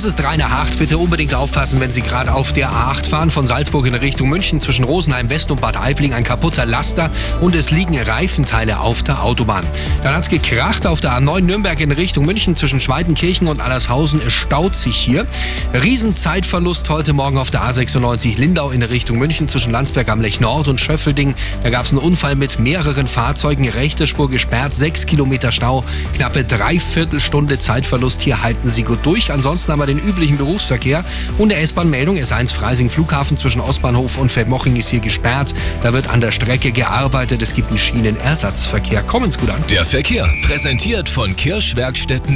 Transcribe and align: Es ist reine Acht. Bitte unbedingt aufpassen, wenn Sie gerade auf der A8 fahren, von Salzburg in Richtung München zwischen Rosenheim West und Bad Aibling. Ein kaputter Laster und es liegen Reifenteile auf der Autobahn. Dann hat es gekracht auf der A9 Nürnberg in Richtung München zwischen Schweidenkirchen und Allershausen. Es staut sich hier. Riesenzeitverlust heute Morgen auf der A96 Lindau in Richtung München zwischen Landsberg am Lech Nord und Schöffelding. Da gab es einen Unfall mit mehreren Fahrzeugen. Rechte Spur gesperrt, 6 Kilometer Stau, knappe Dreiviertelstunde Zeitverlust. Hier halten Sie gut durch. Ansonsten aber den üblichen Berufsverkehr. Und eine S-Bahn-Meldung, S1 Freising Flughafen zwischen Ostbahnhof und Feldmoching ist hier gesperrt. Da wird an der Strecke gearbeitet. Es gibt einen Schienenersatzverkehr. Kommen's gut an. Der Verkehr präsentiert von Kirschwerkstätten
Es 0.00 0.06
ist 0.06 0.24
reine 0.24 0.46
Acht. 0.46 0.78
Bitte 0.78 0.96
unbedingt 0.96 1.34
aufpassen, 1.34 1.78
wenn 1.78 1.90
Sie 1.90 2.00
gerade 2.00 2.32
auf 2.32 2.54
der 2.54 2.70
A8 2.70 3.06
fahren, 3.06 3.30
von 3.30 3.46
Salzburg 3.46 3.86
in 3.86 3.94
Richtung 3.94 4.30
München 4.30 4.58
zwischen 4.58 4.86
Rosenheim 4.86 5.28
West 5.28 5.50
und 5.50 5.60
Bad 5.60 5.76
Aibling. 5.76 6.14
Ein 6.14 6.24
kaputter 6.24 6.64
Laster 6.64 7.10
und 7.42 7.54
es 7.54 7.70
liegen 7.70 8.00
Reifenteile 8.00 8.80
auf 8.80 9.02
der 9.02 9.22
Autobahn. 9.22 9.66
Dann 10.02 10.14
hat 10.14 10.22
es 10.22 10.30
gekracht 10.30 10.86
auf 10.86 11.02
der 11.02 11.12
A9 11.18 11.42
Nürnberg 11.42 11.78
in 11.80 11.92
Richtung 11.92 12.24
München 12.24 12.56
zwischen 12.56 12.80
Schweidenkirchen 12.80 13.46
und 13.46 13.60
Allershausen. 13.60 14.22
Es 14.26 14.32
staut 14.32 14.74
sich 14.74 14.96
hier. 14.96 15.26
Riesenzeitverlust 15.74 16.88
heute 16.88 17.12
Morgen 17.12 17.36
auf 17.36 17.50
der 17.50 17.62
A96 17.64 18.38
Lindau 18.38 18.70
in 18.70 18.82
Richtung 18.82 19.18
München 19.18 19.48
zwischen 19.48 19.70
Landsberg 19.70 20.08
am 20.08 20.22
Lech 20.22 20.40
Nord 20.40 20.68
und 20.68 20.80
Schöffelding. 20.80 21.34
Da 21.62 21.68
gab 21.68 21.84
es 21.84 21.92
einen 21.92 22.00
Unfall 22.00 22.36
mit 22.36 22.58
mehreren 22.58 23.06
Fahrzeugen. 23.06 23.68
Rechte 23.68 24.06
Spur 24.06 24.30
gesperrt, 24.30 24.72
6 24.72 25.04
Kilometer 25.04 25.52
Stau, 25.52 25.84
knappe 26.14 26.44
Dreiviertelstunde 26.44 27.58
Zeitverlust. 27.58 28.22
Hier 28.22 28.42
halten 28.42 28.70
Sie 28.70 28.82
gut 28.82 29.00
durch. 29.04 29.30
Ansonsten 29.30 29.72
aber 29.72 29.89
den 29.90 29.98
üblichen 29.98 30.36
Berufsverkehr. 30.36 31.04
Und 31.38 31.52
eine 31.52 31.60
S-Bahn-Meldung, 31.62 32.16
S1 32.16 32.52
Freising 32.52 32.90
Flughafen 32.90 33.36
zwischen 33.36 33.60
Ostbahnhof 33.60 34.18
und 34.18 34.30
Feldmoching 34.30 34.76
ist 34.76 34.88
hier 34.88 35.00
gesperrt. 35.00 35.54
Da 35.82 35.92
wird 35.92 36.08
an 36.08 36.20
der 36.20 36.32
Strecke 36.32 36.72
gearbeitet. 36.72 37.42
Es 37.42 37.54
gibt 37.54 37.68
einen 37.68 37.78
Schienenersatzverkehr. 37.78 39.02
Kommen's 39.02 39.38
gut 39.38 39.50
an. 39.50 39.62
Der 39.70 39.84
Verkehr 39.84 40.28
präsentiert 40.42 41.08
von 41.08 41.34
Kirschwerkstätten 41.36 42.20